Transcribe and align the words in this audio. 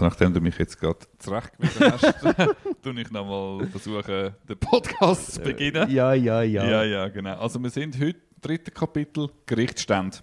Nachdem 0.00 0.32
du 0.32 0.40
mich 0.40 0.56
jetzt 0.58 0.78
gerade 0.80 0.98
zurechtgewiesen 1.18 1.92
hast, 1.92 2.02
tue 2.82 3.00
ich 3.00 3.10
nochmal 3.10 3.66
versuchen, 3.68 4.34
den 4.48 4.58
Podcast 4.58 5.34
zu 5.34 5.40
beginnen. 5.40 5.90
Ja, 5.90 6.14
ja, 6.14 6.42
ja. 6.42 6.64
Ja, 6.64 6.84
ja, 6.84 7.08
genau. 7.08 7.38
Also 7.38 7.62
wir 7.62 7.70
sind 7.70 7.96
heute 7.96 8.18
im 8.18 8.40
dritten 8.40 8.72
Kapitel 8.72 9.28
Gerichtsstände. 9.46 10.18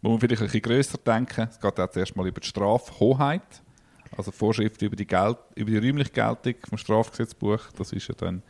Wo 0.00 0.10
wir 0.10 0.20
vielleicht 0.20 0.42
ein 0.42 0.46
bisschen 0.46 0.62
grösser 0.62 0.98
denken, 0.98 1.48
es 1.48 1.60
geht 1.60 1.78
auch 1.78 1.90
zuerst 1.90 2.16
mal 2.16 2.26
über 2.26 2.40
die 2.40 2.46
Strafhoheit, 2.46 3.62
also 4.16 4.32
Vorschriften 4.32 4.84
über 4.84 4.96
die, 4.96 5.06
Geld, 5.06 5.38
über 5.54 5.70
die 5.70 5.78
räumliche 5.78 6.10
Geltung 6.10 6.54
vom 6.68 6.78
Strafgesetzbuch. 6.78 7.60
Das 7.76 7.92
ist 7.92 8.08
ja 8.08 8.14
dann 8.16 8.42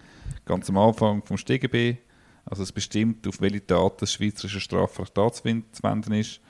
ganz 0.45 0.69
am 0.71 0.79
Anfang 0.79 1.23
vom 1.25 1.37
StGB. 1.37 1.99
Also 2.45 2.63
es 2.63 2.73
bestimmt, 2.73 3.27
auf 3.29 3.41
welche 3.41 3.65
Taten 3.65 3.97
das 4.01 4.13
schweizerische 4.13 4.61
Strafrecht 4.61 5.17
anzuwenden 5.19 6.15
ist 6.15 6.41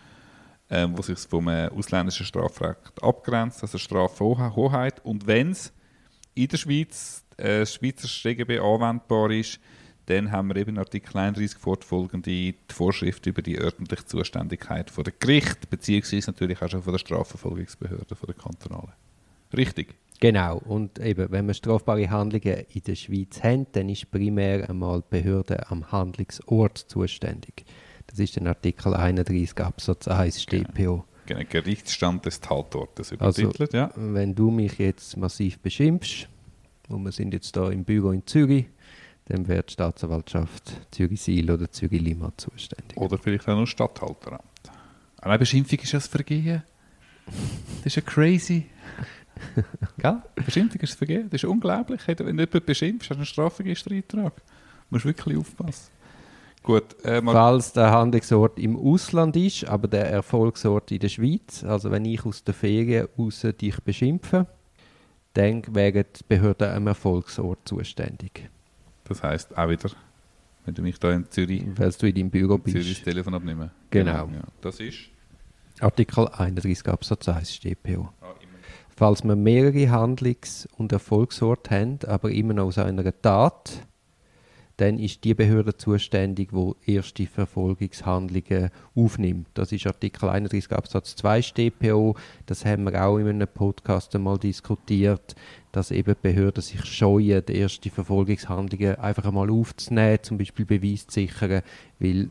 ähm, 0.73 0.97
wo 0.97 1.03
sich 1.03 1.19
vom 1.19 1.49
äh, 1.49 1.69
ausländischen 1.69 2.25
Strafrecht 2.25 3.03
abgrenzt, 3.03 3.63
also 3.63 3.77
Strafhoheit. 3.77 5.05
Und 5.05 5.27
wenn 5.27 5.51
es 5.51 5.71
in 6.35 6.49
der 6.49 6.57
Schweiz 6.57 7.25
äh, 7.37 7.67
Schweizer 7.67 8.09
StGB 8.09 8.59
anwendbar 8.59 9.31
ist, 9.31 9.61
dann 10.07 10.33
haben 10.33 10.49
wir 10.49 10.57
eben 10.57 10.79
Artikel 10.79 11.17
31 11.17 11.59
fortfolgende 11.59 12.31
die 12.31 12.57
Vorschrift 12.73 13.27
über 13.27 13.43
die 13.43 13.59
örtliche 13.59 14.05
Zuständigkeit 14.07 14.91
von 14.91 15.05
der 15.05 15.13
Gericht, 15.13 15.69
beziehungsweise 15.69 16.31
natürlich 16.31 16.61
auch 16.63 16.71
schon 16.71 16.83
von 16.83 16.93
der 16.93 16.99
Strafverfolgungsbehörde, 16.99 18.15
von 18.17 18.27
der 18.27 18.35
kantonalen. 18.35 18.93
Richtig? 19.55 19.95
Genau. 20.21 20.57
Und 20.57 20.99
eben, 21.01 21.31
wenn 21.31 21.47
wir 21.47 21.55
strafbare 21.55 22.09
Handlungen 22.09 22.65
in 22.73 22.83
der 22.83 22.95
Schweiz 22.95 23.43
haben, 23.43 23.67
dann 23.73 23.91
ist 23.91 24.11
primär 24.11 24.69
einmal 24.71 25.03
die 25.03 25.21
Behörde 25.21 25.71
am 25.71 25.93
Handlungsort 25.93 26.79
zuständig. 26.79 27.65
Das 28.07 28.19
ist 28.19 28.37
der 28.37 28.47
Artikel 28.47 28.95
31 28.95 29.59
Absatz 29.61 30.09
1 30.09 30.43
StPO. 30.43 30.65
Genau. 30.75 31.07
genau. 31.27 31.41
Gerichtsstand 31.49 32.27
des 32.27 32.41
Tatortes 32.41 33.13
übertitelt, 33.13 33.61
also, 33.61 33.77
ja. 33.77 33.91
Wenn 33.97 34.35
du 34.35 34.51
mich 34.51 34.79
jetzt 34.79 35.17
massiv 35.17 35.59
beschimpfst, 35.61 36.29
und 36.89 37.05
wir 37.05 37.13
sind 37.13 37.33
jetzt 37.33 37.57
da 37.57 37.71
im 37.71 37.85
Büro 37.85 38.11
in 38.11 38.27
Zürich, 38.27 38.67
dann 39.27 39.49
wäre 39.49 39.63
die 39.63 39.73
Staatsanwaltschaft 39.73 40.81
Zürich-Siel 40.91 41.51
oder 41.51 41.71
Zürich-Lima 41.71 42.33
zuständig. 42.37 42.97
Oder 42.97 43.19
vielleicht 43.19 43.49
auch 43.49 43.57
noch 43.57 43.67
Stadthalteramt. 43.67 44.43
Eine 45.21 45.39
Beschimpfung 45.39 45.79
ist 45.79 45.95
ein 45.95 46.01
Vergehen. 46.01 46.63
Das 47.77 47.87
ist 47.87 47.97
ja 47.97 48.03
crazy. 48.03 48.67
Gell? 49.99 50.23
Beschimpfung 50.35 50.81
ist 50.81 50.95
ein 50.95 50.99
Vergehen. 50.99 51.31
Das 51.31 51.43
ist 51.43 51.49
unglaublich. 51.49 52.01
Wenn 52.07 52.17
du 52.17 52.25
jemanden 52.25 52.65
beschimpfst, 52.65 53.11
hast 53.11 53.17
du 53.17 53.21
einen 53.21 53.27
Strafregistereintrag. 53.27 54.35
Du 54.37 54.43
musst 54.91 55.05
wirklich 55.05 55.39
aufpassen. 55.39 55.91
Gut, 56.63 57.05
äh, 57.05 57.21
Falls 57.23 57.73
der 57.73 57.91
Handlungsort 57.91 58.59
im 58.59 58.77
Ausland 58.77 59.37
ist, 59.37 59.65
aber 59.65 59.89
der 59.89 60.09
Erfolgsort 60.09 60.93
in 60.93 61.01
der 61.01 61.09
Schweiz, 61.09 61.65
also 61.65 61.91
wenn 61.91 62.05
ich 62.05 62.25
aus 62.25 62.45
der 62.45 62.55
Ferien 62.55 63.09
raus 63.19 63.45
dich 63.61 63.81
beschimpfe, 63.83 64.47
dann 65.35 65.63
wären 65.75 66.05
die 66.17 66.25
Behörden 66.29 66.71
am 66.71 66.87
Erfolgsort 66.87 67.61
zuständig. 67.65 68.49
Das 69.05 69.23
heißt 69.23 69.59
auch 69.59 69.69
wieder, 69.69 69.91
wenn 70.65 70.75
du 70.75 70.83
mich 70.83 70.99
da 71.01 71.13
in 71.13 71.29
Zürich, 71.31 71.65
weil 71.75 71.91
du 71.91 72.07
in 72.07 72.15
deinem 72.15 72.31
Büro 72.31 72.59
bist, 72.59 72.77
Zürich 72.77 72.99
das 72.99 73.05
Telefon 73.05 73.35
abnehmen. 73.35 73.71
Genau. 73.91 74.27
genau 74.27 74.39
ja. 74.39 74.45
Das 74.61 74.79
ist 74.79 75.11
Artikel 75.81 76.29
31 76.29 76.87
Absatz 76.87 77.29
1 77.29 77.55
StPO. 77.55 78.09
Ah, 78.21 78.35
Falls 78.95 79.25
wir 79.25 79.35
mehrere 79.35 79.91
Handlungs- 79.91 80.69
und 80.77 80.93
Erfolgsorte 80.93 81.75
haben, 81.75 81.99
aber 82.07 82.31
immer 82.31 82.55
noch 82.55 82.67
aus 82.67 82.79
einer 82.79 83.21
Tat, 83.21 83.85
dann 84.77 84.99
ist 84.99 85.25
die 85.25 85.35
Behörde 85.35 85.77
zuständig, 85.77 86.51
die 86.53 86.95
erste 86.95 87.27
Verfolgungshandlungen 87.27 88.71
aufnimmt. 88.95 89.49
Das 89.55 89.73
ist 89.73 89.87
Artikel 89.87 90.29
31 90.29 90.73
Absatz 90.73 91.15
2 91.17 91.43
StPO. 91.43 92.17
Das 92.47 92.65
haben 92.65 92.85
wir 92.85 93.05
auch 93.05 93.19
in 93.19 93.29
einem 93.29 93.49
Podcast 93.49 94.15
einmal 94.15 94.39
diskutiert, 94.39 95.35
dass 95.73 95.91
eben 95.91 96.15
Behörden 96.21 96.63
sich 96.63 96.85
scheuen, 96.85 97.45
die 97.47 97.57
erste 97.57 97.91
Verfolgungshandlungen 97.91 98.97
einfach 98.97 99.25
einmal 99.25 99.51
aufzunehmen, 99.51 100.19
zum 100.23 100.39
Beispiel 100.39 100.65
Beweis 100.65 101.07
zu 101.07 101.21
sichern, 101.21 101.63
weil 101.99 102.29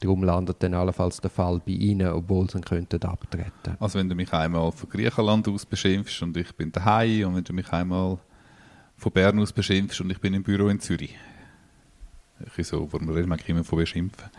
darum 0.00 0.24
landet 0.24 0.62
dann 0.62 0.74
allenfalls 0.74 1.20
der 1.20 1.30
Fall 1.30 1.60
bei 1.64 1.72
ihnen, 1.72 2.08
obwohl 2.08 2.50
sie 2.50 2.58
ihn 2.58 2.64
könnten 2.64 3.02
abtreten. 3.02 3.76
Also 3.78 3.98
wenn 3.98 4.08
du 4.08 4.14
mich 4.14 4.32
einmal 4.32 4.72
von 4.72 4.88
Griechenland 4.88 5.48
aus 5.48 5.64
beschimpfst 5.64 6.22
und 6.22 6.36
ich 6.36 6.52
bin 6.54 6.72
daheim 6.72 7.28
und 7.28 7.36
wenn 7.36 7.44
du 7.44 7.52
mich 7.52 7.72
einmal 7.72 8.18
von 8.96 9.12
Bern 9.12 9.38
aus 9.38 9.52
beschimpfst 9.52 10.00
und 10.00 10.10
ich 10.10 10.20
bin 10.20 10.34
im 10.34 10.42
Büro 10.42 10.68
in 10.68 10.80
Zürich, 10.80 11.16
so, 12.62 12.92
wir 12.92 13.14
reden 13.14 13.32
eigentlich 13.32 13.48
immer 13.48 13.64
von 13.64 13.78
beschimpfen. 13.78 14.30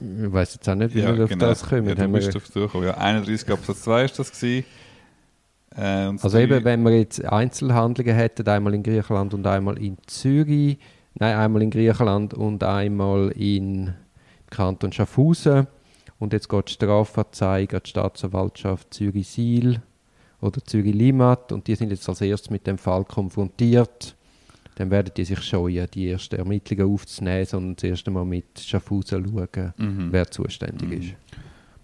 Ich 0.00 0.32
weiß 0.32 0.54
jetzt 0.54 0.68
auch 0.68 0.74
nicht, 0.74 0.94
wie 0.94 1.00
ja, 1.00 1.16
wir 1.16 1.26
genau. 1.26 1.46
auf 1.46 1.60
das 1.60 1.68
kommen. 1.68 1.88
Ja, 1.88 1.94
du 1.94 2.08
bist 2.08 2.36
auf 2.36 2.46
Suche. 2.46 2.84
Ja, 2.84 2.98
31 2.98 3.50
Absatz 3.50 3.82
2 3.82 4.04
ist 4.04 4.18
das 4.18 4.30
gewesen. 4.30 4.64
Äh, 5.74 5.80
also 5.80 6.38
eben, 6.38 6.64
wenn 6.64 6.82
wir 6.82 6.98
jetzt 6.98 7.24
Einzelhandlungen 7.24 8.14
hätten, 8.14 8.48
einmal 8.48 8.74
in 8.74 8.82
Griechenland 8.82 9.34
und 9.34 9.46
einmal 9.46 9.78
in 9.78 9.96
Zürich, 10.06 10.78
nein, 11.14 11.36
einmal 11.36 11.62
in 11.62 11.70
Griechenland 11.70 12.34
und 12.34 12.62
einmal 12.62 13.30
in 13.30 13.94
Kanton 14.50 14.92
Schaffhausen 14.92 15.66
und 16.18 16.32
jetzt 16.32 16.48
geht 16.48 16.68
die 16.68 16.72
Strafanzeige 16.72 17.76
an 17.76 17.82
die 17.84 17.90
Staatsanwaltschaft 17.90 18.94
Zürich-Siel 18.94 19.82
oder 20.40 20.64
Zürich-Limat 20.64 21.52
und 21.52 21.66
die 21.66 21.74
sind 21.74 21.90
jetzt 21.90 22.08
als 22.08 22.20
erstes 22.20 22.50
mit 22.50 22.66
dem 22.66 22.78
Fall 22.78 23.04
konfrontiert 23.04 24.16
dann 24.78 24.92
werden 24.92 25.10
die 25.16 25.24
sich 25.24 25.42
scheuen, 25.42 25.88
die 25.92 26.08
ersten 26.08 26.36
Ermittlungen 26.36 26.94
aufzunehmen, 26.94 27.44
sondern 27.44 27.74
das 27.74 27.82
erste 27.82 28.12
Mal 28.12 28.24
mit 28.24 28.60
Schaffhausen 28.60 29.24
schauen, 29.24 29.74
mhm. 29.76 30.12
wer 30.12 30.30
zuständig 30.30 30.88
mhm. 30.88 31.00
ist. 31.00 31.14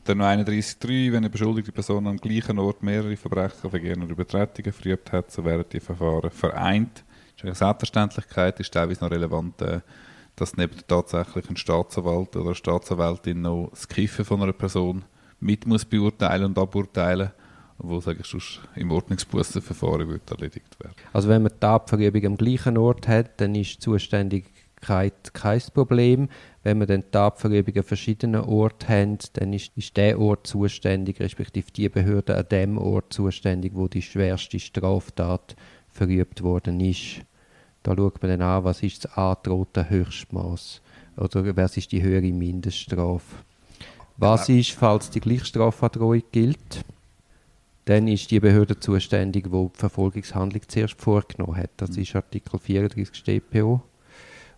Dann 0.05 0.19
noch 0.19 0.27
31.3, 0.27 1.11
wenn 1.11 1.17
eine 1.17 1.31
beschuldigte 1.31 1.73
Person 1.73 2.07
am 2.07 2.19
gleichen 2.19 2.57
Ort 2.61 2.85
mehrere 2.85 3.17
Verbrechen, 3.17 3.69
Vergehen 3.69 4.01
oder 4.01 4.13
Übertretungen 4.13 4.73
verübt 4.73 5.11
hat, 5.11 5.33
so 5.33 5.45
werden 5.45 5.65
die 5.73 5.81
Verfahren 5.81 6.31
vereint. 6.31 7.03
Das 7.33 7.39
ist 7.39 7.45
eine 7.45 7.55
Selbstverständlichkeit, 7.55 8.61
ist 8.61 8.73
teilweise 8.73 9.03
noch 9.03 9.11
relevant, 9.11 9.61
äh, 9.63 9.81
dass 10.37 10.57
neben 10.57 10.77
tatsächlich 10.87 11.51
ein 11.51 11.57
Staatsanwalt 11.57 12.37
oder 12.37 12.47
eine 12.47 12.55
Staatsanwältin 12.55 13.41
noch 13.41 13.71
das 13.71 13.89
Kiffen 13.89 14.25
von 14.25 14.41
einer 14.41 14.53
Person 14.53 15.05
mit 15.41 15.67
muss 15.67 15.85
beurteilen 15.85 16.45
und 16.45 16.59
aburteilen 16.59 17.31
muss 17.31 17.44
wo 17.79 18.01
sage 18.01 18.21
ich, 18.21 18.27
sonst 18.27 18.61
im 18.77 18.91
Ordnungsbussenverfahren 18.91 20.09
wird 20.09 20.31
erledigt 20.31 20.79
werden. 20.81 20.95
Also 21.13 21.29
wenn 21.29 21.43
man 21.43 21.53
die 21.61 21.67
Abverübung 21.67 22.25
am 22.27 22.37
gleichen 22.37 22.79
Ort 22.79 23.09
hat, 23.09 23.41
dann 23.41 23.55
ist 23.55 23.75
die 23.75 23.79
Zuständigkeit 23.81 25.35
kein 25.35 25.63
Problem. 25.73 26.29
Wenn 26.63 26.79
man 26.79 26.87
dann 26.87 27.05
die 27.13 27.19
Abverübung 27.19 27.77
an 27.77 27.83
verschiedenen 27.83 28.41
Orten 28.43 28.89
hat, 28.89 29.37
dann 29.37 29.53
ist, 29.53 29.73
ist 29.77 29.97
der 29.97 30.19
Ort 30.19 30.47
zuständig, 30.47 31.21
respektive 31.21 31.71
die 31.73 31.89
Behörde 31.89 32.37
an 32.37 32.47
dem 32.51 32.79
Ort 32.79 33.13
zuständig, 33.13 33.73
wo 33.75 33.89
die 33.89 34.03
schwerste 34.03 34.59
Straftat 34.59 35.57
verübt 35.89 36.43
worden 36.43 36.81
ist. 36.81 37.23
Da 37.83 37.95
schaut 37.95 38.23
man 38.23 38.31
dann 38.31 38.43
an, 38.43 38.65
was 38.65 38.83
ist 38.83 39.05
das 39.05 39.17
angedrohte 39.17 39.91
Höchstmaß 39.91 40.81
oder 41.17 41.57
was 41.57 41.77
ist 41.77 41.93
die 41.93 42.03
höhere 42.03 42.33
Mindeststrafe. 42.33 43.45
Was 44.17 44.49
ist, 44.49 44.71
falls 44.71 45.11
die 45.11 45.21
Gleichstrafandrohung 45.21 46.23
gilt? 46.31 46.85
Dann 47.87 48.09
ist 48.09 48.31
die 48.31 48.41
Behörde 48.41 48.79
zuständig, 48.79 49.45
die 49.45 49.51
die 49.51 49.71
Verfolgungshandlung 49.75 50.63
zuerst 50.69 51.01
vorgenommen 51.01 51.57
hat. 51.57 51.71
Das 51.77 51.91
mhm. 51.91 52.03
ist 52.03 52.17
Artikel 52.17 52.59
34 52.59 53.15
StPO. 53.15 53.83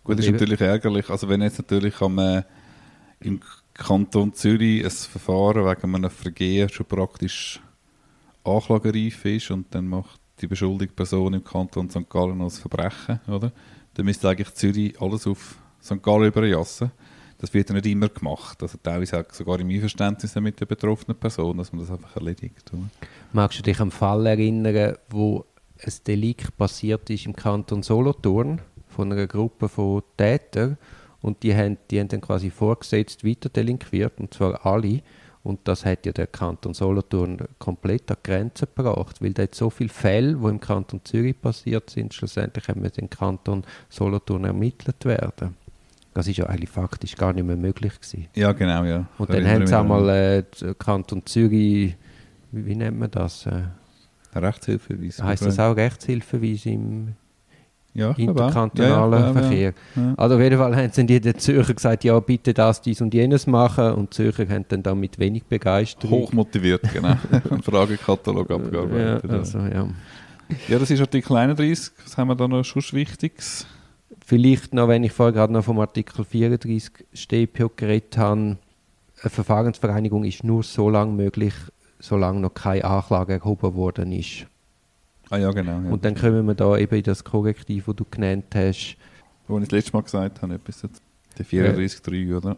Gut, 0.03 0.19
das 0.19 0.25
ist 0.25 0.31
natürlich 0.31 0.61
ärgerlich. 0.61 1.09
Also 1.09 1.27
wenn 1.27 1.41
jetzt 1.41 1.57
natürlich 1.57 1.99
am, 2.01 2.17
äh, 2.19 2.43
im 3.19 3.41
Kanton 3.73 4.33
Zürich 4.33 4.83
ein 4.83 4.89
Verfahren 4.89 5.65
wegen 5.65 5.95
einem 5.95 6.09
Vergehen 6.09 6.69
schon 6.69 6.85
praktisch 6.85 7.59
anklagereif 8.45 9.25
ist 9.25 9.51
und 9.51 9.67
dann 9.71 9.87
macht 9.87 10.21
die 10.39 10.47
beschuldigte 10.47 10.95
Person 10.95 11.33
im 11.33 11.43
Kanton 11.43 11.89
St. 11.89 12.09
Gallen 12.09 12.41
als 12.41 12.59
Verbrechen, 12.59 13.19
oder? 13.27 13.51
Dann 13.95 14.05
müsste 14.05 14.29
eigentlich 14.29 14.53
Zürich 14.53 14.99
alles 15.01 15.27
auf 15.27 15.57
St. 15.83 16.01
Gallen 16.01 16.27
überjassen 16.27 16.91
das 17.39 17.53
wird 17.53 17.69
nicht 17.69 17.85
immer 17.85 18.09
gemacht. 18.09 18.61
Also 18.61 18.77
teilweise 18.81 19.25
sogar 19.31 19.59
im 19.59 19.69
Einverständnis 19.69 20.35
mit 20.35 20.59
der 20.59 20.65
betroffenen 20.65 21.17
Person, 21.17 21.57
dass 21.57 21.71
man 21.71 21.81
das 21.81 21.91
einfach 21.91 22.15
erledigt. 22.15 22.71
Magst 23.33 23.59
du 23.59 23.63
dich 23.63 23.77
an 23.77 23.83
einen 23.83 23.91
Fall 23.91 24.25
erinnern, 24.25 24.95
wo 25.09 25.45
ein 25.83 25.93
Delikt 26.05 26.57
passiert 26.57 27.09
ist 27.09 27.25
im 27.25 27.35
Kanton 27.35 27.83
Solothurn 27.83 28.61
von 28.87 29.11
einer 29.11 29.27
Gruppe 29.27 29.69
von 29.69 30.01
Tätern 30.17 30.77
und 31.21 31.43
die 31.43 31.55
haben, 31.55 31.77
die 31.91 31.99
haben 31.99 32.07
dann 32.07 32.21
quasi 32.21 32.49
vorgesetzt 32.49 33.23
weiter 33.23 33.49
delinquiert 33.49 34.19
und 34.19 34.33
zwar 34.33 34.65
alle 34.65 35.01
und 35.43 35.65
das 35.65 35.85
hat 35.85 36.05
ja 36.05 36.11
der 36.11 36.27
Kanton 36.27 36.73
Solothurn 36.73 37.37
komplett 37.59 38.09
an 38.11 38.17
Grenzen 38.23 38.67
gebracht, 38.75 39.21
weil 39.21 39.33
da 39.33 39.43
jetzt 39.43 39.57
so 39.57 39.69
viele 39.69 39.89
Fälle, 39.89 40.35
die 40.35 40.45
im 40.45 40.59
Kanton 40.59 41.01
Zürich 41.05 41.39
passiert 41.39 41.89
sind, 41.89 42.13
schlussendlich 42.13 42.67
haben 42.67 42.83
wir 42.83 42.89
den 42.89 43.09
Kanton 43.09 43.63
Solothurn 43.89 44.43
ermittelt 44.43 45.05
werden. 45.05 45.55
Das 46.17 46.27
ist 46.27 46.37
ja 46.37 46.47
eigentlich 46.47 46.71
faktisch 46.71 47.15
gar 47.15 47.31
nicht 47.31 47.45
mehr 47.45 47.55
möglich 47.55 47.93
gewesen. 47.93 48.25
Ja, 48.33 48.51
genau, 48.51 48.83
ja. 48.85 49.05
Und 49.19 49.29
dann 49.31 49.47
haben 49.47 49.67
sie 49.67 49.77
einmal 49.77 50.09
äh, 50.09 50.73
Kanton 50.79 51.23
Zürich, 51.27 51.95
wie, 52.51 52.75
nennt 52.75 52.97
man 52.97 53.11
das? 53.11 53.45
Äh, 53.45 53.65
Rechtshilfeweise. 54.33 55.23
Heißt 55.23 55.45
das 55.45 55.59
auch 55.59 55.75
Rechtshilfeweise 55.75 56.71
im, 56.71 57.13
Ja, 57.93 58.15
interkantonalen 58.17 59.19
Ja, 59.21 59.27
ja. 59.27 59.33
Verkehr. 59.33 59.73
Also 60.17 60.35
auf 60.37 60.41
jeden 60.41 60.57
Fall 60.57 60.75
haben 60.75 60.91
sie 60.91 61.05
die 61.05 61.21
den 61.21 61.37
Zürcher 61.37 61.75
gesagt, 61.75 62.03
ja 62.03 62.19
bitte 62.19 62.51
das, 62.51 62.81
dies 62.81 62.99
und 62.99 63.13
jenes 63.13 63.45
machen 63.45 63.91
und 63.91 64.09
die 64.09 64.15
Zürcher 64.15 64.49
haben 64.49 64.65
dann 64.69 64.81
damit 64.81 65.19
wenig 65.19 65.43
Begeisterung. 65.43 66.21
Hochmotiviert, 66.21 66.81
genau. 66.91 67.15
Einen 67.51 67.61
Fragekatalog 67.61 68.49
abgearbeitet. 68.49 69.23
Ja, 69.23 69.37
also, 69.37 69.59
ja. 69.59 69.87
ja, 70.67 70.79
das 70.79 70.89
ist 70.89 70.99
Artikel 70.99 71.37
31. 71.37 71.91
Was 72.03 72.17
haben 72.17 72.29
wir 72.29 72.35
da 72.35 72.47
noch 72.47 72.63
schon 72.63 72.81
Wichtiges? 72.91 73.67
Vielleicht 74.29 74.73
noch, 74.73 74.89
wenn 74.89 75.05
ich 75.05 75.13
vorher 75.13 75.31
gerade 75.31 75.53
noch 75.53 75.63
vom 75.63 75.79
Artikel 75.79 76.25
34 76.25 76.91
StPO 77.13 77.71
geredet 77.77 78.17
habe, 78.17 78.57
eine 79.21 79.29
Verfahrensvereinigung 79.29 80.25
ist 80.25 80.43
nur 80.43 80.63
so 80.63 80.89
lange 80.89 81.13
möglich, 81.13 81.53
solange 81.99 82.41
noch 82.41 82.53
keine 82.53 82.83
Anklage 82.83 83.35
erhoben 83.35 83.73
worden 83.75 84.11
ist. 84.11 84.45
Ah 85.29 85.37
ja, 85.37 85.49
genau. 85.51 85.79
Ja. 85.79 85.89
Und 85.89 86.03
dann 86.03 86.13
kommen 86.13 86.45
wir 86.45 86.55
da 86.55 86.77
eben 86.77 86.93
in 86.97 87.03
das 87.03 87.23
Korrektiv, 87.23 87.85
das 87.85 87.95
du 87.95 88.03
genannt 88.11 88.47
hast. 88.53 88.97
Wo 89.47 89.59
ich 89.59 89.63
das 89.63 89.71
letzte 89.71 89.93
Mal 89.93 90.03
gesagt 90.03 90.41
habe, 90.41 90.55
etwas 90.55 90.81
jetzt. 90.81 91.01
Der 91.37 91.45
34.3, 91.45 92.35
oder? 92.35 92.57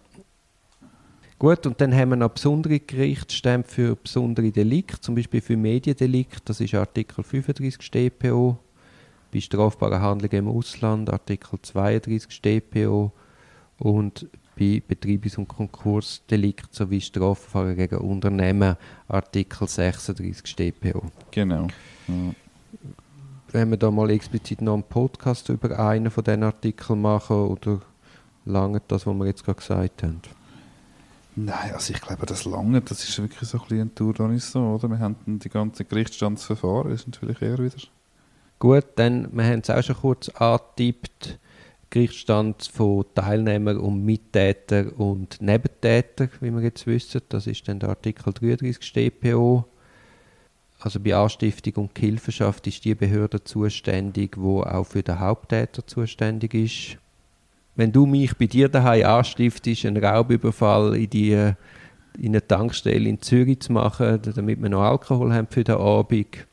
Gut, 1.37 1.67
und 1.67 1.79
dann 1.79 1.93
haben 1.93 2.09
wir 2.09 2.15
noch 2.15 2.31
besondere 2.31 2.79
Gerichtsstände 2.79 3.67
für 3.67 3.95
besondere 3.95 4.49
Delikte, 4.49 4.99
zum 5.01 5.13
Beispiel 5.13 5.39
für 5.39 5.55
Mediendelikt, 5.55 6.49
das 6.49 6.61
ist 6.61 6.73
Artikel 6.73 7.23
35 7.23 7.79
StPO, 7.79 8.57
bei 9.31 9.39
strafbaren 9.39 10.01
Handlungen 10.01 10.47
im 10.47 10.47
Ausland 10.47 11.09
Artikel 11.09 11.59
32 11.61 12.31
StPO 12.31 13.11
und 13.77 14.27
bei 14.57 14.81
Betreibungs- 14.85 15.37
und 15.37 15.47
Konkursdelikt 15.47 16.73
sowie 16.73 16.99
Strafverfahren 16.99 17.75
gegen 17.75 17.99
Unternehmen 17.99 18.75
Artikel 19.07 19.67
36 19.67 20.45
StPO. 20.45 21.03
Genau. 21.31 21.67
Ja. 22.07 22.33
Wenn 23.51 23.69
wir 23.71 23.77
da 23.77 23.89
mal 23.89 24.09
explizit 24.11 24.61
noch 24.61 24.73
einen 24.73 24.83
Podcast 24.83 25.49
über 25.49 25.79
einen 25.79 26.11
von 26.11 26.23
diesen 26.23 26.43
Artikeln 26.43 27.01
machen 27.01 27.37
oder 27.37 27.79
lange 28.45 28.81
das, 28.87 29.07
was 29.07 29.15
wir 29.15 29.25
jetzt 29.25 29.43
gerade 29.43 29.59
gesagt 29.59 30.03
haben? 30.03 30.21
Nein, 31.35 31.71
also 31.73 31.93
ich 31.93 32.01
glaube, 32.01 32.25
das 32.25 32.43
lange, 32.45 32.81
das 32.81 33.07
ist 33.07 33.17
wirklich 33.17 33.47
so 33.47 33.57
ein 33.57 33.63
bisschen 33.63 33.81
ein 33.81 33.95
Tour 33.95 34.13
da 34.13 34.27
nicht 34.27 34.43
so, 34.43 34.59
oder? 34.59 34.89
Wir 34.89 34.99
haben 34.99 35.15
die 35.25 35.49
ganzen 35.49 35.87
Gerichtsstandsverfahren, 35.87 36.91
ist 36.91 37.07
natürlich 37.07 37.41
eher 37.41 37.57
wieder. 37.57 37.77
Gut, 38.59 38.85
dann, 38.95 39.29
wir 39.31 39.45
haben 39.45 39.61
es 39.61 39.69
auch 39.69 39.81
schon 39.81 39.95
kurz 39.95 40.27
angetippt, 40.29 41.39
Gerichtsstand 41.89 42.69
von 42.71 43.05
Teilnehmern 43.15 43.77
und 43.77 44.03
Mittäter 44.03 44.91
und 44.97 45.41
Nebentäter, 45.41 46.27
wie 46.41 46.51
wir 46.51 46.61
jetzt 46.61 46.85
wissen. 46.85 47.21
Das 47.29 47.47
ist 47.47 47.67
dann 47.67 47.79
der 47.79 47.89
Artikel 47.89 48.33
33 48.33 48.85
StPO. 48.85 49.65
Also 50.81 50.99
bei 50.99 51.15
Anstiftung 51.15 51.85
und 51.85 51.97
Hilfenschaft 51.97 52.67
ist 52.67 52.83
die 52.83 52.95
Behörde 52.95 53.43
zuständig, 53.43 54.37
wo 54.37 54.61
auch 54.61 54.85
für 54.85 55.03
den 55.03 55.19
Haupttäter 55.19 55.87
zuständig 55.87 56.53
ist. 56.53 56.97
Wenn 57.75 57.93
du 57.93 58.05
mich 58.05 58.37
bei 58.37 58.45
dir 58.47 58.67
daheim 58.67 59.05
anstiftest, 59.05 59.85
einen 59.85 60.03
Raubüberfall 60.03 60.95
in 60.97 61.09
die 61.09 61.53
in 62.17 62.31
eine 62.31 62.45
Tankstelle 62.45 63.07
in 63.07 63.21
Zürich 63.21 63.61
zu 63.61 63.71
machen, 63.71 64.19
damit 64.35 64.61
wir 64.61 64.69
noch 64.69 64.81
Alkohol 64.81 65.33
haben 65.33 65.47
für 65.47 65.63
den 65.63 65.75
Abend, 65.75 66.48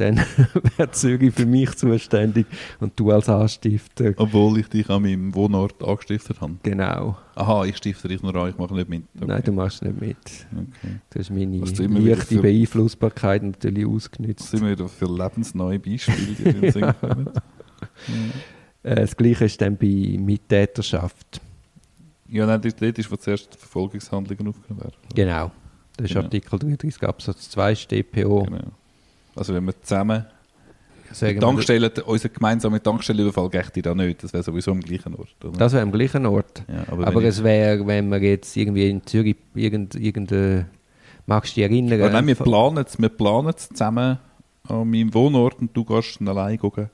dann 0.00 0.16
wäre 0.76 0.90
Zürich 0.92 1.34
für 1.34 1.46
mich 1.46 1.74
zuständig 1.76 2.46
und 2.80 2.98
du 2.98 3.10
als 3.10 3.28
Anstifter. 3.28 4.12
Obwohl 4.16 4.58
ich 4.58 4.68
dich 4.68 4.88
an 4.90 5.02
meinem 5.02 5.34
Wohnort 5.34 5.82
angestiftet 5.82 6.40
habe. 6.40 6.56
Genau. 6.62 7.16
Aha, 7.34 7.64
ich 7.64 7.76
stifte 7.76 8.08
dich 8.08 8.22
nur 8.22 8.34
an, 8.34 8.50
ich 8.50 8.58
mache 8.58 8.74
nicht 8.74 8.88
mit. 8.88 9.04
Okay. 9.16 9.24
Nein, 9.26 9.42
du 9.44 9.52
machst 9.52 9.82
nicht 9.82 10.00
mit. 10.00 10.16
Okay. 10.52 11.00
Du 11.10 11.18
hast 11.18 11.30
meine 11.30 11.58
leichte 11.58 12.24
für- 12.36 12.42
Beeinflussbarkeit 12.42 13.42
natürlich 13.42 13.86
ausgenutzt. 13.86 14.50
sind 14.50 14.64
wir 14.64 14.88
für 14.88 15.06
lebensneue 15.06 15.78
Beispiele, 15.78 16.34
die 16.34 16.42
in 16.42 16.60
den 16.60 16.72
Sinn 16.72 16.94
kommen? 17.00 17.30
Äh, 18.82 18.94
das 18.96 19.16
Gleiche 19.16 19.44
ist 19.44 19.60
dann 19.60 19.76
bei 19.76 20.16
Mittäterschaft. 20.18 21.40
Ja, 22.28 22.46
nein, 22.46 22.60
dort 22.62 22.98
ist, 22.98 23.10
wo 23.10 23.16
zuerst 23.16 23.52
die 23.54 23.58
Verfolgungshandlungen 23.58 24.48
aufgenommen 24.48 24.82
werden. 24.84 24.96
Genau. 25.14 25.50
Das 25.96 26.04
ist 26.06 26.12
Genau. 26.14 26.24
Artikel 26.24 26.58
33 26.58 27.02
Absatz 27.02 27.50
2 27.50 27.74
StPO. 27.74 28.44
Genau. 28.44 28.58
Also 29.40 29.54
wenn 29.54 29.64
wir 29.64 29.80
zusammen 29.80 30.26
Sagen 31.12 31.40
Tankstellen, 31.40 31.90
unser 32.04 32.28
gemeinsamer 32.28 32.80
Tankstellenüberfall 32.80 33.48
gächte 33.48 33.82
da 33.82 33.94
nicht, 33.94 34.22
das 34.22 34.34
wäre 34.34 34.44
sowieso 34.44 34.70
am 34.70 34.80
gleichen 34.80 35.14
Ort. 35.16 35.34
Oder? 35.42 35.56
das 35.58 35.72
wäre 35.72 35.82
am 35.82 35.90
gleichen 35.90 36.26
Ort. 36.26 36.62
ja, 36.68 36.84
aber 36.92 37.06
Aber 37.06 37.24
es 37.24 37.42
wäre, 37.42 37.84
wenn 37.86 38.10
wir 38.10 38.18
jetzt 38.18 38.54
irgendwie 38.54 38.88
in 38.88 39.04
Zürich 39.06 39.36
irgend, 39.54 39.94
irgendeine. 39.94 40.66
Magst 41.26 41.56
du 41.56 41.62
dich 41.62 41.70
erinnern? 41.70 42.00
aber 42.00 42.10
nein, 42.10 42.26
wir 42.26 42.34
planen 42.34 42.84
es 42.86 43.00
wir 43.00 43.08
planen 43.08 43.48
es 43.56 43.70
zusammen 43.70 44.18
an 44.68 44.90
meinem 44.90 45.12
Wohnort 45.14 45.58
und 45.60 45.74
du 45.74 45.84
gehst 45.84 46.20
allein 46.20 46.58
gucken, 46.58 46.90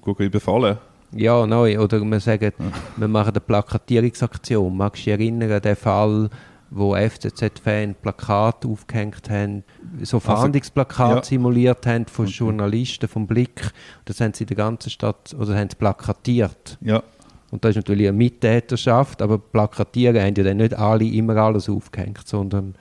gucken 0.00 0.26
überfallen. 0.26 0.78
Ja, 1.14 1.46
neu. 1.46 1.78
Oder 1.78 2.00
wir 2.00 2.20
sagen, 2.20 2.52
wir 2.96 3.08
machen 3.08 3.32
eine 3.32 3.40
Plakatierungsaktion. 3.40 4.74
Magst 4.74 5.02
du 5.02 5.10
dich 5.10 5.20
erinnern 5.20 5.52
an 5.52 5.60
den 5.60 5.76
Fall, 5.76 6.30
wo 6.74 6.96
FCZ-Fans 6.96 7.96
Plakate 8.00 8.66
aufgehängt 8.66 9.28
haben, 9.28 9.62
so 10.02 10.18
Fahndungsplakate 10.20 11.16
ja. 11.16 11.22
simuliert 11.22 11.86
haben 11.86 12.06
von 12.06 12.24
Okay. 12.24 12.34
Journalisten 12.34 13.08
vom 13.08 13.26
Blick. 13.26 13.70
Das 14.06 14.20
haben 14.20 14.32
sie 14.32 14.44
in 14.44 14.48
der 14.48 14.56
ganzen 14.56 14.90
Stadt, 14.90 15.34
oder 15.38 15.56
haben 15.56 15.68
sie 15.68 15.76
plakatiert. 15.76 16.78
Ja, 16.80 17.02
Und 17.50 17.64
das 17.64 17.70
ist 17.70 17.76
natürlich 17.76 18.08
eine 18.08 18.16
Mittäterschaft, 18.16 19.20
aber 19.20 19.38
plakatieren 19.38 20.18
haben 20.18 20.34
ja 20.34 20.44
dann 20.44 20.56
nicht 20.56 20.74
alle 20.74 21.04
immer 21.04 21.36
alles 21.36 21.68
aufgehängt, 21.68 22.26
sondern 22.26 22.74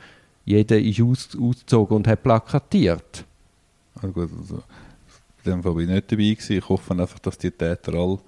jeder 0.45 0.79
ist 0.79 1.01
aus, 1.01 1.29
ausgezogen 1.39 1.97
und 1.97 2.07
hat 2.07 2.23
plakatiert. 2.23 3.25
also 3.95 4.07
gut, 4.13 4.29
also, 4.39 4.63
in 5.43 5.51
dem 5.51 5.63
Fall 5.63 5.73
bin 5.73 5.89
ich 5.89 5.95
nicht 5.95 6.11
dabei 6.11 6.23
gewesen. 6.23 6.57
Ich 6.57 6.69
hoffe 6.69 6.93
einfach, 6.93 7.19
dass 7.19 7.37
die 7.37 7.51
Täter 7.51 7.93
alle 7.93 8.19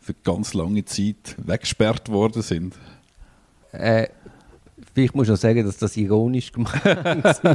für 0.00 0.14
ganz 0.14 0.54
lange 0.54 0.84
Zeit 0.84 1.34
weggesperrt 1.38 2.08
worden 2.10 2.42
sind. 2.42 2.74
Äh, 3.72 4.08
vielleicht 4.94 5.14
muss 5.14 5.26
ich 5.26 5.30
noch 5.30 5.36
sagen, 5.36 5.64
dass 5.64 5.76
das 5.76 5.96
ironisch 5.96 6.50
gemeint 6.52 7.24
ist. 7.24 7.42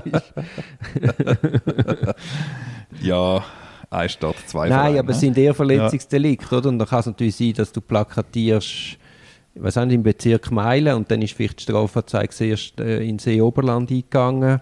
Ja, 3.02 3.44
eine 3.90 4.10
Stadt, 4.10 4.36
zwei 4.48 4.70
Nein, 4.70 4.78
Vereine, 4.80 5.00
aber 5.00 5.10
es 5.12 5.18
ne? 5.18 5.22
sind 5.22 5.38
eher 5.38 5.54
Verletzungsdelikte, 5.54 6.58
oder? 6.58 6.70
Und 6.70 6.80
dann 6.80 6.88
kann 6.88 7.00
es 7.00 7.06
natürlich 7.06 7.36
sein, 7.36 7.54
dass 7.54 7.72
du 7.72 7.82
plakatierst, 7.82 8.98
weiß 9.56 9.76
nicht, 9.78 9.94
im 9.96 10.04
Bezirk 10.04 10.52
Meilen 10.52 10.96
und 10.96 11.10
dann 11.10 11.22
ist 11.22 11.34
vielleicht 11.34 11.60
die 11.60 11.64
Strafanzeige 11.64 12.30
zuerst 12.30 12.80
äh, 12.80 13.04
in 13.04 13.20
See-Oberland 13.20 13.90
eingegangen 13.90 14.60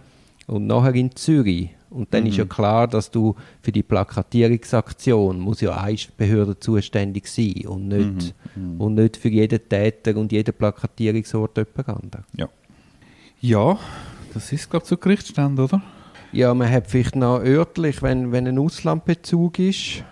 und 0.48 0.68
nachher 0.68 0.96
in 0.96 1.16
Zürich. 1.16 1.70
Und 1.90 2.14
dann 2.14 2.24
Mhm. 2.24 2.30
ist 2.30 2.38
ja 2.38 2.46
klar, 2.46 2.88
dass 2.88 3.10
du 3.10 3.36
für 3.62 3.72
die 3.72 3.82
Plakatierungsaktion 3.84 5.40
muss 5.40 5.62
ja 5.62 5.78
eine 5.78 5.98
Behörde 6.18 6.60
zuständig 6.60 7.28
sein 7.28 7.66
und 7.66 7.88
nicht, 7.88 8.36
Mhm. 8.56 8.80
und 8.80 8.96
nicht 8.96 9.16
für 9.18 9.30
jeden 9.30 9.68
Täter 9.70 10.16
und 10.18 10.32
jeden 10.34 10.54
Plakatierungsort 10.54 11.58
jemand 11.58 11.90
anderes. 11.90 12.26
Ja, 12.36 12.50
das 14.34 14.52
ist, 14.52 14.70
glaube 14.70 14.84
ich, 14.84 14.90
zu 14.90 14.98
Gerichtsstand, 14.98 15.60
oder? 15.60 15.82
Ja, 16.32 16.54
man 16.54 16.70
hat 16.70 16.88
vielleicht 16.88 17.16
noch 17.16 17.40
örtlich, 17.40 18.02
wenn, 18.02 18.32
wenn 18.32 18.48
ein 18.48 18.60
Auslandbezug 18.60 19.60
ist, 19.60 20.04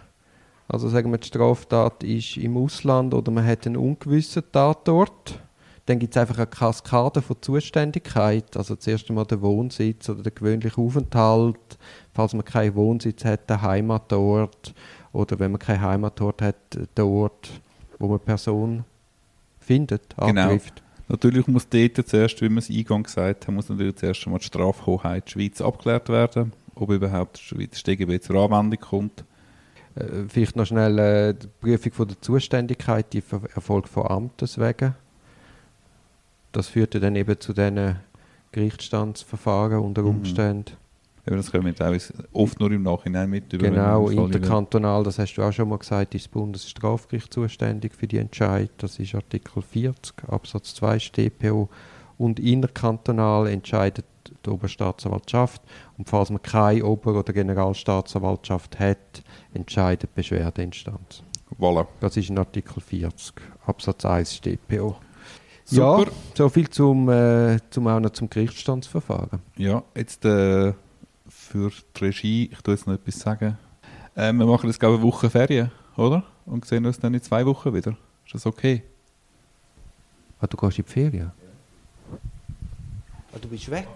also 0.68 0.90
sagen 0.90 1.12
wir, 1.12 1.18
die 1.18 1.28
Straftat 1.28 2.04
ist 2.04 2.38
im 2.38 2.58
Ausland 2.58 3.14
oder 3.14 3.32
man 3.32 3.46
hat 3.46 3.66
einen 3.66 3.78
ungewissen 3.78 4.44
Tatort, 4.52 5.40
dann 5.86 6.00
gibt 6.00 6.16
es 6.16 6.22
einfach 6.22 6.38
eine 6.38 6.48
Kaskade 6.48 7.22
von 7.22 7.38
Zuständigkeit. 7.40 8.58
Also 8.58 8.76
zuerst 8.76 9.08
einmal 9.10 9.26
der 9.26 9.42
Wohnsitz 9.42 10.10
oder 10.10 10.24
der 10.24 10.32
gewöhnliche 10.32 10.82
Aufenthalt, 10.82 11.78
falls 12.14 12.34
man 12.34 12.44
keinen 12.44 12.74
Wohnsitz 12.74 13.24
hat, 13.24 13.50
der 13.50 13.62
Heimatort 13.62 14.74
oder 15.14 15.38
wenn 15.38 15.52
man 15.52 15.60
keinen 15.60 15.82
Heimatort 15.82 16.42
hat, 16.42 16.56
der 16.98 17.06
Ort, 17.06 17.62
wo 18.00 18.08
man 18.08 18.20
Person 18.20 18.84
findet, 19.60 20.16
Genau. 20.18 20.50
Natürlich 21.08 21.46
muss 21.48 21.70
dort 21.70 22.08
zuerst, 22.08 22.42
wie 22.42 22.50
wir 22.50 22.58
es 22.58 22.70
eingangs 22.70 23.14
gesagt 23.14 23.48
haben, 23.48 23.56
muss 23.56 23.70
natürlich 23.70 23.96
zuerst 23.98 24.26
einmal 24.26 24.40
die 24.40 24.46
Strafhoheit 24.46 25.30
Schweiz 25.30 25.62
abgeklärt 25.62 26.10
werden, 26.10 26.54
ob 26.74 26.90
überhaupt 26.92 27.38
die 27.40 27.44
Schweiz 27.44 27.78
StGB 27.80 28.20
zur 28.20 28.38
Anwendung 28.38 28.80
kommt. 28.80 29.24
Äh, 29.96 30.24
Vielleicht 30.28 30.56
noch 30.56 30.66
schnell 30.66 30.98
äh, 30.98 31.34
die 31.36 31.48
Prüfung 31.62 31.92
von 31.94 32.08
der 32.08 32.22
Zuständigkeit, 32.22 33.14
die 33.14 33.22
ver- 33.22 33.42
erfolgt 33.54 33.90
von 33.90 34.08
Amtes 34.08 34.58
wegen. 34.60 34.96
Das 36.52 36.68
führte 36.70 37.00
dann 37.00 37.16
eben 37.16 37.40
zu 37.40 37.54
diesen 37.54 37.98
Gerichtsstandsverfahren 38.52 39.80
unter 39.80 40.02
Mhm. 40.02 40.08
Umständen. 40.08 40.72
Eben, 40.72 40.78
das 41.26 41.52
kommen 41.52 41.66
wir 41.66 41.76
teilweise 41.76 42.14
oft 42.34 42.60
nur 42.60 42.72
im 42.72 42.84
Nachhinein 42.84 43.30
mit. 43.30 43.52
über 43.52 43.68
Genau, 43.68 44.10
interkantonal, 44.10 45.04
das 45.04 45.18
hast 45.18 45.34
du 45.36 45.42
auch 45.42 45.52
schon 45.52 45.70
mal 45.70 45.80
gesagt, 45.80 46.14
ist 46.14 46.26
das 46.26 46.32
Bundesstrafgericht 46.32 47.34
zuständig 47.34 47.96
für 47.96 48.08
die 48.08 48.20
Entscheid. 48.20 48.70
Das 48.78 49.00
ist 49.00 49.16
Artikel 49.16 49.64
40 49.64 50.14
Absatz 50.28 50.76
2 50.76 51.00
StPO. 51.00 51.70
Und 52.18 52.40
innerkantonal 52.40 53.48
entscheidet 53.48 54.06
die 54.46 54.50
Oberstaatsanwaltschaft. 54.50 55.62
Und 55.98 56.08
falls 56.08 56.30
man 56.30 56.42
keine 56.42 56.86
Ober- 56.86 57.20
oder 57.20 57.34
Generalstaatsanwaltschaft 57.34 58.80
hat, 58.80 59.24
entscheidet 59.54 60.12
die 60.12 60.16
Beschwerdeinstanz. 60.16 61.24
Voilà. 61.60 61.88
Das 62.00 62.18
ist 62.18 62.30
in 62.30 62.38
Artikel 62.38 62.82
40 62.82 63.36
Absatz 63.66 64.06
1 64.06 64.36
StPO. 64.36 64.96
Super. 65.66 66.04
Ja, 66.04 66.12
so 66.36 66.50
viel 66.50 66.70
zum, 66.70 67.10
äh, 67.10 67.58
zum 67.72 67.88
auch 67.88 68.00
noch 68.00 68.12
zum 68.12 68.30
Gerichtsstandsverfahren. 68.30 69.42
Ja, 69.58 69.84
jetzt 69.96 70.24
äh, 70.24 70.74
für 71.46 71.72
die 71.96 72.04
Regie, 72.04 72.50
ich 72.52 72.62
tue 72.62 72.74
jetzt 72.74 72.88
noch 72.88 72.94
etwas 72.94 73.20
sagen. 73.20 73.58
Äh, 74.16 74.34
wir 74.34 74.46
machen 74.46 74.68
jetzt, 74.68 74.80
glaube 74.80 74.96
ich, 74.96 75.02
eine 75.02 75.08
Woche 75.08 75.30
Ferien 75.30 75.72
oder? 75.98 76.24
Und 76.46 76.66
sehen 76.66 76.86
uns 76.86 77.00
dann 77.00 77.14
in 77.14 77.22
zwei 77.22 77.46
Wochen 77.46 77.74
wieder. 77.74 77.98
Ist 78.26 78.36
das 78.36 78.46
okay? 78.46 78.84
Ah, 80.40 80.48
du 80.48 80.58
gehst 80.58 80.80
in 80.80 80.86
die 80.86 80.92
Ferien? 80.92 81.32
Ah, 83.34 83.38
du 83.40 83.48
bist 83.48 83.70
weg? 83.70 83.88